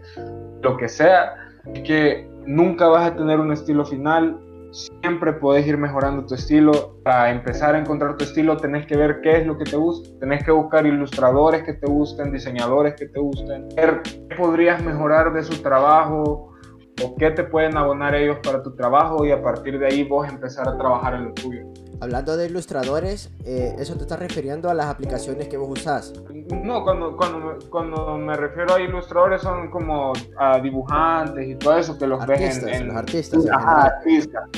lo 0.63 0.77
que 0.77 0.89
sea, 0.89 1.35
que 1.85 2.29
nunca 2.47 2.89
vas 2.89 3.13
a 3.13 3.17
tener 3.17 3.39
un 3.41 3.53
estilo 3.53 3.85
final, 3.85 4.39
siempre 5.03 5.33
puedes 5.33 5.67
ir 5.67 5.77
mejorando 5.77 6.25
tu 6.27 6.35
estilo. 6.35 6.97
Para 7.03 7.31
empezar 7.31 7.75
a 7.75 7.79
encontrar 7.79 8.17
tu 8.17 8.25
estilo 8.25 8.57
tenés 8.57 8.87
que 8.87 8.97
ver 8.97 9.21
qué 9.23 9.39
es 9.39 9.47
lo 9.47 9.59
que 9.59 9.65
te 9.65 9.77
gusta, 9.77 10.09
tenés 10.21 10.45
que 10.45 10.53
buscar 10.53 10.87
ilustradores 10.87 11.63
que 11.65 11.75
te 11.75 11.87
gusten, 11.87 12.33
diseñadores 12.33 12.95
que 12.95 13.07
te 13.07 13.19
gusten, 13.19 13.69
ver 13.75 14.03
qué 14.03 14.37
podrías 14.37 14.83
mejorar 14.83 15.33
de 15.33 15.43
su 15.43 15.61
trabajo, 15.63 16.53
o 17.03 17.15
qué 17.17 17.31
te 17.31 17.45
pueden 17.45 17.77
abonar 17.77 18.15
ellos 18.15 18.39
para 18.43 18.63
tu 18.63 18.75
trabajo 18.75 19.25
y 19.25 19.33
a 19.33 19.43
partir 19.43 19.79
de 19.79 19.87
ahí 19.87 20.05
vos 20.05 20.29
empezar 20.29 20.69
a 20.69 20.77
trabajar 20.77 21.15
en 21.15 21.27
lo 21.27 21.33
tuyo. 21.33 21.67
Hablando 22.01 22.37
de 22.37 22.47
ilustradores, 22.47 23.31
eh, 23.45 23.75
¿eso 23.79 23.97
te 23.97 24.03
está 24.03 24.17
refiriendo 24.17 24.71
a 24.71 24.75
las 24.75 24.87
aplicaciones 24.87 25.49
que 25.49 25.57
vos 25.57 25.81
usás? 25.81 26.13
No, 26.63 26.85
cuando, 26.85 27.17
cuando, 27.17 27.59
cuando 27.71 28.17
me 28.17 28.37
refiero 28.37 28.75
a 28.75 28.81
ilustradores 28.81 29.43
son 29.43 29.69
como 29.71 30.13
a 30.39 30.61
dibujantes 30.61 31.49
y 31.49 31.55
todo 31.57 31.77
eso 31.77 31.99
que 31.99 32.07
los 32.07 32.21
artistas, 32.21 32.65
ves 32.65 32.75
en, 32.75 32.83
en 32.83 32.89
los 32.89 32.97
artistas. 32.97 33.45
En, 33.45 33.53
ajá, 33.53 33.83
artistas, 33.87 34.49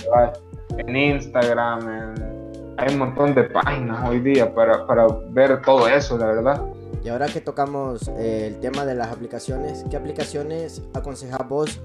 en 0.76 0.96
Instagram, 0.96 1.88
en, 1.88 2.40
hay 2.76 2.92
un 2.92 2.98
montón 2.98 3.34
de 3.34 3.44
páginas 3.44 4.08
hoy 4.08 4.20
día 4.20 4.54
para, 4.54 4.86
para 4.86 5.06
ver 5.30 5.60
todo 5.62 5.88
eso, 5.88 6.16
la 6.18 6.26
verdad. 6.26 6.62
Y 7.02 7.08
ahora 7.08 7.26
que 7.26 7.40
tocamos 7.40 8.08
eh, 8.08 8.46
el 8.46 8.60
tema 8.60 8.84
de 8.84 8.94
las 8.94 9.08
aplicaciones, 9.08 9.84
¿qué 9.90 9.96
aplicaciones 9.96 10.82
aconsejas 10.92 11.48
vos 11.48 11.80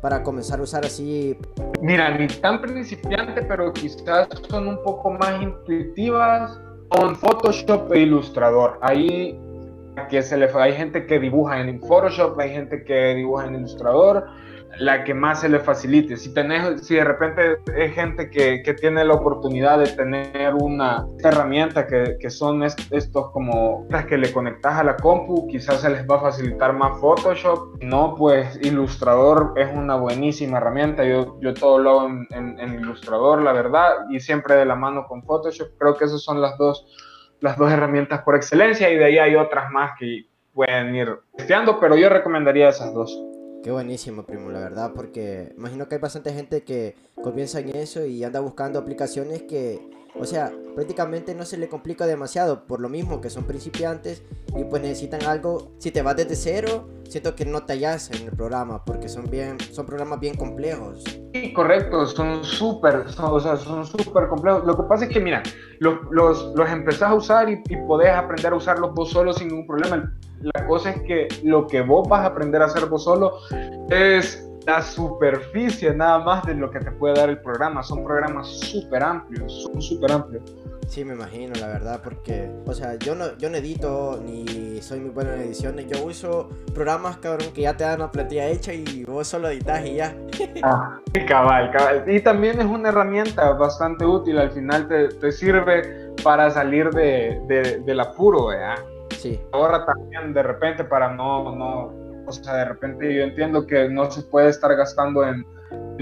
para 0.00 0.22
comenzar 0.22 0.60
a 0.60 0.62
usar 0.62 0.84
así? 0.84 1.36
Mira, 1.80 2.16
ni 2.16 2.26
tan 2.26 2.60
principiante, 2.60 3.42
pero 3.42 3.72
quizás 3.72 4.28
son 4.48 4.68
un 4.68 4.82
poco 4.82 5.10
más 5.10 5.40
intuitivas 5.40 6.60
con 6.88 7.16
Photoshop 7.16 7.92
e 7.92 8.00
Ilustrador. 8.00 8.78
Ahí 8.82 9.38
que 10.08 10.22
se 10.22 10.36
le, 10.36 10.48
hay 10.54 10.72
gente 10.72 11.06
que 11.06 11.18
dibuja 11.18 11.60
en 11.60 11.80
Photoshop, 11.80 12.38
hay 12.38 12.50
gente 12.50 12.84
que 12.84 13.14
dibuja 13.14 13.46
en 13.46 13.56
Ilustrador 13.56 14.26
la 14.78 15.04
que 15.04 15.14
más 15.14 15.40
se 15.40 15.48
le 15.48 15.58
facilite. 15.60 16.16
Si, 16.16 16.32
tenés, 16.32 16.86
si 16.86 16.94
de 16.94 17.04
repente 17.04 17.58
hay 17.76 17.90
gente 17.90 18.30
que, 18.30 18.62
que 18.62 18.74
tiene 18.74 19.04
la 19.04 19.14
oportunidad 19.14 19.78
de 19.78 19.86
tener 19.86 20.54
una 20.54 21.06
herramienta 21.22 21.86
que, 21.86 22.16
que 22.20 22.30
son 22.30 22.62
estos 22.62 23.30
como 23.32 23.86
las 23.90 24.06
que 24.06 24.16
le 24.16 24.32
conectas 24.32 24.74
a 24.74 24.84
la 24.84 24.96
compu, 24.96 25.46
quizás 25.48 25.80
se 25.80 25.90
les 25.90 26.06
va 26.08 26.16
a 26.16 26.20
facilitar 26.20 26.72
más 26.72 26.98
Photoshop. 27.00 27.82
No, 27.82 28.14
pues 28.16 28.58
Ilustrador 28.62 29.54
es 29.56 29.68
una 29.72 29.96
buenísima 29.96 30.58
herramienta. 30.58 31.04
Yo, 31.04 31.38
yo 31.40 31.54
todo 31.54 31.78
lo 31.78 32.00
hago 32.00 32.08
en, 32.30 32.58
en, 32.58 32.74
Ilustrador, 32.80 33.42
la 33.42 33.52
verdad, 33.52 34.06
y 34.10 34.20
siempre 34.20 34.54
de 34.54 34.64
la 34.64 34.74
mano 34.74 35.06
con 35.06 35.22
Photoshop. 35.22 35.68
Creo 35.78 35.96
que 35.96 36.04
esas 36.04 36.22
son 36.22 36.40
las 36.40 36.56
dos, 36.58 36.86
las 37.40 37.56
dos 37.56 37.70
herramientas 37.70 38.22
por 38.22 38.36
excelencia 38.36 38.90
y 38.90 38.96
de 38.96 39.04
ahí 39.04 39.18
hay 39.18 39.36
otras 39.36 39.70
más 39.70 39.92
que 39.98 40.26
pueden 40.52 40.94
ir 40.94 41.08
testeando, 41.36 41.78
pero 41.80 41.96
yo 41.96 42.08
recomendaría 42.08 42.68
esas 42.68 42.92
dos. 42.92 43.29
Qué 43.62 43.70
buenísimo, 43.70 44.24
primo, 44.24 44.50
la 44.50 44.60
verdad, 44.60 44.92
porque 44.94 45.52
imagino 45.54 45.86
que 45.86 45.96
hay 45.96 46.00
bastante 46.00 46.32
gente 46.32 46.62
que 46.62 46.94
comienza 47.22 47.60
en 47.60 47.76
eso 47.76 48.06
y 48.06 48.24
anda 48.24 48.40
buscando 48.40 48.78
aplicaciones 48.78 49.42
que, 49.42 49.90
o 50.18 50.24
sea, 50.24 50.50
prácticamente 50.74 51.34
no 51.34 51.44
se 51.44 51.58
le 51.58 51.68
complica 51.68 52.06
demasiado, 52.06 52.66
por 52.66 52.80
lo 52.80 52.88
mismo 52.88 53.20
que 53.20 53.28
son 53.28 53.44
principiantes 53.44 54.22
y 54.56 54.64
pues 54.64 54.80
necesitan 54.80 55.24
algo, 55.24 55.72
si 55.76 55.90
te 55.90 56.00
vas 56.00 56.16
desde 56.16 56.36
cero, 56.36 56.88
siento 57.10 57.34
que 57.34 57.44
no 57.44 57.64
te 57.64 57.74
hallas 57.74 58.10
en 58.10 58.28
el 58.28 58.36
programa, 58.36 58.84
porque 58.84 59.08
son 59.08 59.28
bien, 59.30 59.58
son 59.72 59.84
programas 59.84 60.20
bien 60.20 60.36
complejos. 60.36 61.04
Sí, 61.34 61.52
correcto, 61.52 62.06
son 62.06 62.44
súper, 62.44 62.96
o 62.96 63.40
sea, 63.40 63.56
son 63.56 63.84
súper 63.84 64.28
complejos. 64.28 64.64
Lo 64.64 64.76
que 64.76 64.82
pasa 64.84 65.04
es 65.04 65.10
que, 65.10 65.20
mira, 65.20 65.42
los, 65.80 65.98
los, 66.10 66.54
los 66.54 66.70
empezás 66.70 67.10
a 67.10 67.14
usar 67.14 67.50
y, 67.50 67.62
y 67.68 67.76
podés 67.86 68.10
aprender 68.10 68.52
a 68.52 68.56
usarlos 68.56 68.94
vos 68.94 69.10
solo 69.10 69.32
sin 69.32 69.48
ningún 69.48 69.66
problema 69.66 70.10
la 70.40 70.66
cosa 70.66 70.90
es 70.90 71.02
que 71.02 71.28
lo 71.42 71.66
que 71.66 71.82
vos 71.82 72.08
vas 72.08 72.22
a 72.22 72.26
aprender 72.28 72.62
a 72.62 72.66
hacer 72.66 72.86
vos 72.86 73.04
solo 73.04 73.34
es 73.90 74.48
la 74.66 74.82
superficie 74.82 75.94
nada 75.94 76.18
más 76.20 76.44
de 76.44 76.54
lo 76.54 76.70
que 76.70 76.80
te 76.80 76.90
puede 76.92 77.14
dar 77.14 77.28
el 77.28 77.40
programa. 77.40 77.82
Son 77.82 78.04
programas 78.04 78.48
súper 78.48 79.02
amplios, 79.02 79.62
son 79.62 79.80
súper 79.80 80.12
amplios. 80.12 80.42
Sí, 80.90 81.04
me 81.04 81.14
imagino, 81.14 81.54
la 81.60 81.68
verdad, 81.68 82.00
porque, 82.02 82.50
o 82.66 82.72
sea, 82.72 82.96
yo 82.96 83.14
no, 83.14 83.38
yo 83.38 83.48
no 83.48 83.58
edito 83.58 84.20
ni 84.26 84.82
soy 84.82 84.98
muy 84.98 85.10
bueno 85.10 85.32
en 85.34 85.42
ediciones. 85.42 85.86
Yo 85.86 86.04
uso 86.04 86.48
programas, 86.74 87.18
cabrón, 87.18 87.46
que 87.54 87.60
ya 87.60 87.76
te 87.76 87.84
dan 87.84 88.00
una 88.00 88.10
plantilla 88.10 88.48
hecha 88.48 88.72
y 88.74 89.04
vos 89.04 89.28
solo 89.28 89.48
editas 89.50 89.86
y 89.86 89.94
ya. 89.94 90.16
Ah, 90.64 91.00
cabal, 91.28 91.70
cabal. 91.70 92.04
Y 92.08 92.20
también 92.20 92.58
es 92.58 92.66
una 92.66 92.88
herramienta 92.88 93.52
bastante 93.52 94.04
útil. 94.04 94.36
Al 94.38 94.50
final 94.50 94.88
te, 94.88 95.10
te 95.10 95.30
sirve 95.30 96.12
para 96.24 96.50
salir 96.50 96.90
de, 96.90 97.40
de, 97.46 97.82
del 97.86 98.00
apuro, 98.00 98.46
¿verdad? 98.46 98.84
Ahora 99.52 99.86
también 99.86 100.34
de 100.34 100.42
repente 100.42 100.82
para 100.82 101.14
no, 101.14 101.54
no, 101.54 102.24
o 102.26 102.32
sea, 102.32 102.56
de 102.56 102.64
repente 102.64 103.14
yo 103.14 103.22
entiendo 103.22 103.64
que 103.64 103.88
no 103.88 104.10
se 104.10 104.22
puede 104.22 104.48
estar 104.48 104.74
gastando 104.74 105.24
en, 105.24 105.46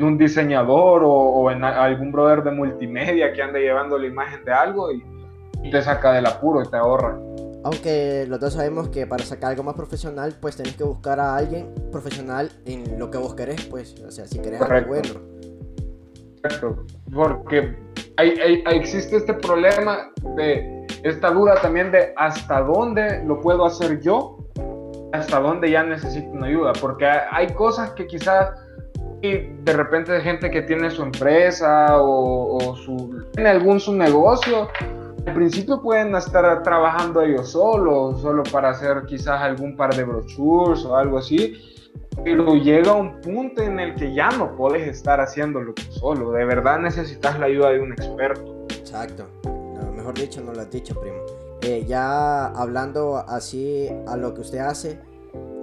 un 0.03 0.19
diseñador 0.19 1.03
o, 1.05 1.51
en 1.51 1.65
algún 1.65 2.13
brother 2.13 2.43
de 2.43 2.51
multimedia 2.51 3.33
que 3.33 3.43
ande 3.43 3.61
llevando 3.61 3.99
la 3.99 4.07
imagen 4.07 4.45
de 4.45 4.53
algo 4.53 4.93
y, 4.93 5.03
te 5.71 5.83
saca 5.83 6.13
del 6.13 6.25
apuro 6.25 6.63
y 6.63 6.69
te 6.69 6.77
ahorra. 6.77 7.19
Aunque 7.65 8.25
los 8.29 8.41
dos 8.41 8.55
sabemos 8.55 8.89
que 8.89 9.07
para 9.07 9.25
sacar 9.25 9.51
algo 9.51 9.65
más 9.65 9.75
profesional, 9.75 10.35
pues 10.41 10.57
tenés 10.57 10.77
que 10.77 10.85
buscar 10.85 11.21
a 11.21 11.37
alguien 11.37 11.75
profesional 11.91 12.51
en 12.65 12.99
lo 12.99 13.11
que 13.11 13.19
vos 13.19 13.35
querés, 13.35 13.67
pues, 13.67 14.01
o 14.07 14.11
sea, 14.11 14.27
si 14.27 14.39
querés 14.39 14.63
algo 14.63 14.89
bueno. 14.89 15.15
Correcto, 16.43 16.87
porque 17.13 17.77
hay, 18.17 18.63
existe 18.73 19.17
este 19.17 19.35
problema 19.35 20.11
de 20.37 20.87
esta 21.03 21.31
duda 21.31 21.57
también 21.61 21.91
de 21.91 22.13
hasta 22.17 22.61
dónde 22.63 23.23
lo 23.25 23.41
puedo 23.41 23.65
hacer 23.65 24.01
yo, 24.01 24.39
hasta 25.13 25.41
dónde 25.41 25.71
ya 25.71 25.83
necesito 25.83 26.31
una 26.31 26.47
ayuda, 26.47 26.73
porque 26.81 27.07
hay 27.07 27.49
cosas 27.55 27.91
que 27.91 28.07
quizás 28.07 28.51
de 29.21 29.73
repente 29.73 30.21
gente 30.21 30.51
que 30.51 30.63
tiene 30.63 30.91
su 30.91 31.03
empresa 31.03 32.01
o, 32.01 32.77
su, 32.77 33.25
tiene 33.33 33.51
algún 33.51 33.81
su 33.81 33.95
negocio, 33.95 34.69
al 35.27 35.35
principio 35.35 35.83
pueden 35.83 36.15
estar 36.15 36.63
trabajando 36.63 37.23
ellos 37.23 37.51
solos, 37.51 38.21
solo 38.21 38.43
para 38.45 38.71
hacer 38.71 39.05
quizás 39.07 39.41
algún 39.41 39.77
par 39.77 39.95
de 39.95 40.05
brochures 40.05 40.85
o 40.85 40.97
algo 40.97 41.19
así, 41.19 41.55
pero 42.25 42.55
llega 42.55 42.93
un 42.93 43.21
punto 43.21 43.63
en 43.63 43.81
el 43.81 43.95
que 43.95 44.15
ya 44.15 44.31
no 44.31 44.57
puedes 44.57 44.87
estar 44.87 45.21
haciéndolo 45.21 45.75
solo, 45.91 46.33
de 46.33 46.45
verdad 46.45 46.79
necesitas 46.79 47.39
la 47.39 47.47
ayuda 47.47 47.71
de 47.71 47.81
un 47.81 47.93
experto. 47.93 48.67
Exacto 48.71 49.27
dicho, 50.15 50.41
no 50.41 50.53
lo 50.53 50.61
has 50.61 50.71
dicho, 50.71 50.99
primo. 50.99 51.19
Eh, 51.63 51.85
ya 51.87 52.47
hablando 52.47 53.17
así 53.17 53.89
a 54.07 54.17
lo 54.17 54.35
que 54.35 54.43
usted 54.43 54.59
hace, 54.59 54.99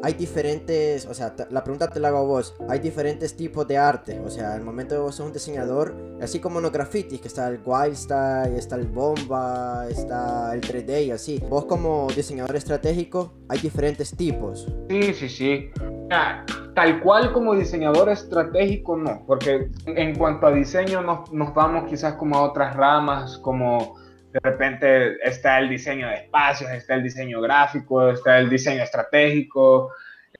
hay 0.05 0.13
diferentes, 0.13 1.07
o 1.07 1.15
sea, 1.15 1.33
la 1.49 1.63
pregunta 1.63 1.89
te 1.89 1.99
la 1.99 2.09
hago 2.09 2.19
a 2.19 2.21
vos, 2.21 2.55
hay 2.69 2.77
diferentes 2.77 3.35
tipos 3.35 3.67
de 3.67 3.79
arte, 3.79 4.19
o 4.19 4.29
sea, 4.29 4.55
el 4.55 4.61
momento 4.61 4.93
de 4.93 5.01
vos 5.01 5.15
sos 5.15 5.25
un 5.25 5.33
diseñador, 5.33 5.95
así 6.21 6.39
como 6.39 6.59
en 6.59 6.63
los 6.63 6.71
grafitis, 6.71 7.19
que 7.19 7.27
está 7.27 7.47
el 7.47 7.59
wild 7.65 7.95
style, 7.95 8.55
está 8.55 8.75
el 8.75 8.85
bomba, 8.85 9.87
está 9.89 10.53
el 10.53 10.61
3D 10.61 11.07
y 11.07 11.11
así. 11.11 11.43
Vos 11.49 11.65
como 11.65 12.05
diseñador 12.15 12.55
estratégico, 12.55 13.33
hay 13.49 13.57
diferentes 13.57 14.15
tipos. 14.15 14.67
Sí, 14.91 15.11
sí, 15.15 15.27
sí. 15.27 15.69
Tal 16.75 17.01
cual 17.01 17.33
como 17.33 17.55
diseñador 17.55 18.09
estratégico, 18.09 18.97
no, 18.97 19.23
porque 19.25 19.71
en 19.87 20.15
cuanto 20.19 20.45
a 20.45 20.51
diseño 20.51 21.01
nos, 21.01 21.33
nos 21.33 21.51
vamos 21.55 21.89
quizás 21.89 22.13
como 22.13 22.37
a 22.37 22.43
otras 22.43 22.75
ramas, 22.75 23.39
como 23.39 23.95
de 24.35 24.41
repente 24.43 25.17
está 25.25 25.59
el 25.59 25.69
diseño 25.69 26.09
de 26.09 26.15
espacios, 26.15 26.69
está 26.71 26.95
el 26.95 27.03
diseño 27.03 27.39
gráfico, 27.39 28.09
está 28.09 28.37
el 28.37 28.49
diseño 28.49 28.83
estratégico, 28.83 29.93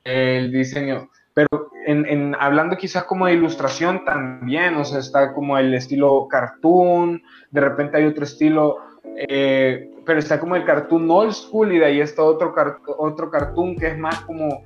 el 0.04 0.52
diseño, 0.52 1.10
pero 1.34 1.72
en, 1.86 2.36
hablando 2.38 2.76
quizás 2.76 3.06
como 3.06 3.26
de 3.26 3.36
ilustración 3.36 4.04
también, 4.04 4.76
o 4.76 4.84
sea, 4.84 5.00
está 5.00 5.32
como 5.32 5.58
el 5.58 5.74
estilo 5.74 6.28
cartoon, 6.28 7.24
de 7.52 7.62
repente 7.62 7.96
hay 7.96 8.04
otro 8.04 8.26
estilo, 8.26 8.80
eh, 9.30 9.90
pero 10.06 10.20
está 10.20 10.42
como 10.42 10.58
el 10.58 10.66
cartoon 10.66 11.10
old 11.10 11.32
school 11.32 11.72
y 11.72 11.80
de 11.80 11.86
ahí 11.86 12.02
está 12.02 12.22
otro, 12.22 12.54
otro 12.98 13.32
cartoon 13.32 13.78
que 13.78 13.88
es 13.88 13.98
más 13.98 14.20
como 14.22 14.66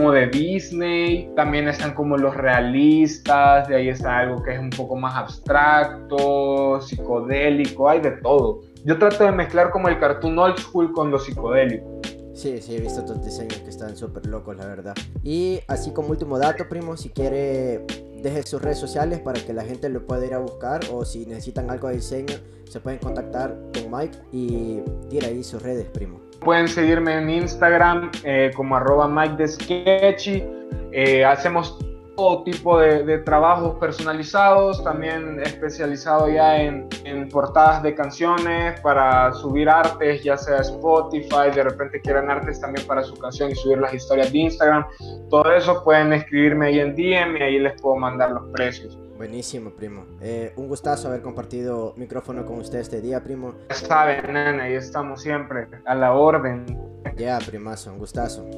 como 0.00 0.12
de 0.12 0.28
Disney, 0.28 1.30
también 1.36 1.68
están 1.68 1.92
como 1.92 2.16
los 2.16 2.34
realistas, 2.34 3.68
de 3.68 3.76
ahí 3.76 3.88
está 3.90 4.20
algo 4.20 4.42
que 4.42 4.54
es 4.54 4.58
un 4.58 4.70
poco 4.70 4.96
más 4.96 5.14
abstracto, 5.14 6.80
psicodélico, 6.80 7.86
hay 7.86 8.00
de 8.00 8.12
todo. 8.12 8.62
Yo 8.82 8.98
trato 8.98 9.24
de 9.24 9.32
mezclar 9.32 9.70
como 9.70 9.88
el 9.88 9.98
cartoon 9.98 10.38
old 10.38 10.58
school 10.58 10.92
con 10.92 11.10
lo 11.10 11.18
psicodélico. 11.18 12.00
Sí, 12.32 12.62
sí, 12.62 12.76
he 12.76 12.80
visto 12.80 13.04
tus 13.04 13.22
diseños 13.22 13.58
que 13.58 13.68
están 13.68 13.94
súper 13.94 14.24
locos, 14.24 14.56
la 14.56 14.64
verdad. 14.64 14.94
Y 15.22 15.60
así 15.68 15.90
como 15.90 16.08
último 16.08 16.38
dato, 16.38 16.66
primo, 16.66 16.96
si 16.96 17.10
quiere, 17.10 17.84
deje 18.22 18.42
sus 18.44 18.62
redes 18.62 18.78
sociales 18.78 19.18
para 19.18 19.38
que 19.38 19.52
la 19.52 19.64
gente 19.64 19.90
lo 19.90 20.06
pueda 20.06 20.24
ir 20.24 20.32
a 20.32 20.38
buscar 20.38 20.80
o 20.90 21.04
si 21.04 21.26
necesitan 21.26 21.70
algo 21.70 21.88
de 21.88 21.96
diseño, 21.96 22.36
se 22.66 22.80
pueden 22.80 23.00
contactar 23.00 23.54
con 23.74 23.92
Mike 23.92 24.16
y 24.32 24.80
tira 25.10 25.26
ahí 25.26 25.44
sus 25.44 25.60
redes, 25.60 25.84
primo. 25.90 26.29
Pueden 26.40 26.68
seguirme 26.68 27.18
en 27.18 27.30
Instagram 27.30 28.10
eh, 28.24 28.50
como 28.54 28.76
arroba 28.76 29.08
Mike. 29.08 29.46
Eh, 30.92 31.24
hacemos 31.24 31.78
todo 32.16 32.42
tipo 32.42 32.78
de, 32.78 33.18
trabajos 33.18 33.78
personalizados, 33.78 34.84
también 34.84 35.40
especializado 35.40 36.28
ya 36.28 36.60
en, 36.60 36.86
en, 37.04 37.28
portadas 37.28 37.82
de 37.82 37.94
canciones 37.94 38.78
para 38.80 39.32
subir 39.32 39.70
artes, 39.70 40.22
ya 40.22 40.36
sea 40.36 40.58
Spotify, 40.58 41.50
de 41.54 41.64
repente 41.64 42.00
quieran 42.00 42.30
artes 42.30 42.60
también 42.60 42.86
para 42.86 43.02
su 43.02 43.14
canción 43.14 43.50
y 43.50 43.54
subir 43.54 43.78
las 43.78 43.94
historias 43.94 44.30
de 44.32 44.38
Instagram. 44.38 44.84
Todo 45.30 45.50
eso 45.52 45.82
pueden 45.82 46.12
escribirme 46.12 46.66
ahí 46.66 46.80
en 46.80 46.94
DM 46.94 47.38
y 47.38 47.42
ahí 47.42 47.58
les 47.58 47.80
puedo 47.80 47.96
mandar 47.96 48.32
los 48.32 48.50
precios. 48.52 48.98
Buenísimo, 49.20 49.72
primo. 49.72 50.06
Eh, 50.22 50.54
un 50.56 50.66
gustazo 50.66 51.08
haber 51.08 51.20
compartido 51.20 51.92
micrófono 51.98 52.46
con 52.46 52.58
usted 52.58 52.78
este 52.78 53.02
día, 53.02 53.22
primo. 53.22 53.52
Ya 53.68 53.74
saben, 53.74 54.32
nena, 54.32 54.62
ahí 54.62 54.72
estamos 54.72 55.20
siempre, 55.20 55.68
a 55.84 55.94
la 55.94 56.14
orden. 56.14 56.64
Ya, 57.18 57.38
primazo, 57.38 57.92
un 57.92 57.98
gustazo. 57.98 58.48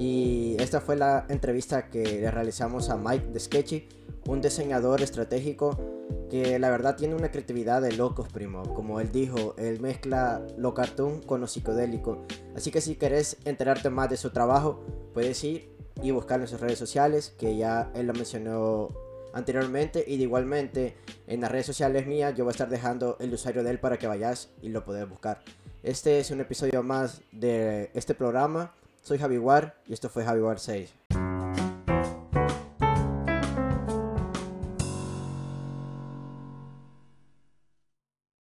Y 0.00 0.56
esta 0.58 0.80
fue 0.80 0.96
la 0.96 1.26
entrevista 1.28 1.88
que 1.90 2.02
le 2.22 2.28
realizamos 2.28 2.90
a 2.90 2.96
Mike 2.96 3.28
de 3.28 3.38
Sketchy, 3.38 3.88
un 4.26 4.40
diseñador 4.40 5.00
estratégico 5.00 5.78
que 6.28 6.58
la 6.58 6.68
verdad 6.68 6.96
tiene 6.96 7.14
una 7.14 7.30
creatividad 7.30 7.80
de 7.82 7.92
locos, 7.92 8.28
primo. 8.28 8.64
Como 8.74 8.98
él 8.98 9.12
dijo, 9.12 9.54
él 9.58 9.78
mezcla 9.78 10.42
lo 10.58 10.74
cartoon 10.74 11.22
con 11.22 11.40
lo 11.40 11.46
psicodélico. 11.46 12.26
Así 12.56 12.72
que 12.72 12.80
si 12.80 12.96
querés 12.96 13.36
enterarte 13.44 13.90
más 13.90 14.10
de 14.10 14.16
su 14.16 14.30
trabajo, 14.30 14.84
puedes 15.14 15.44
ir 15.44 15.70
y 16.02 16.10
buscarlo 16.10 16.46
en 16.46 16.48
sus 16.48 16.60
redes 16.60 16.80
sociales, 16.80 17.32
que 17.38 17.56
ya 17.56 17.92
él 17.94 18.08
lo 18.08 18.12
mencionó 18.12 19.05
anteriormente 19.36 20.02
y 20.06 20.16
de 20.16 20.22
igualmente 20.22 20.96
en 21.26 21.42
las 21.42 21.50
redes 21.50 21.66
sociales 21.66 22.06
mías 22.06 22.34
yo 22.34 22.44
voy 22.44 22.50
a 22.50 22.52
estar 22.52 22.70
dejando 22.70 23.18
el 23.20 23.32
usuario 23.34 23.62
de 23.62 23.70
él 23.70 23.78
para 23.78 23.98
que 23.98 24.06
vayas 24.06 24.48
y 24.62 24.70
lo 24.70 24.84
puedas 24.84 25.08
buscar. 25.08 25.42
Este 25.82 26.18
es 26.18 26.30
un 26.30 26.40
episodio 26.40 26.82
más 26.82 27.20
de 27.32 27.90
este 27.94 28.14
programa. 28.14 28.72
Soy 29.02 29.18
Javi 29.18 29.38
War 29.38 29.76
y 29.86 29.92
esto 29.92 30.08
fue 30.08 30.24
Javi 30.24 30.40
War 30.40 30.58
6. 30.58 31.05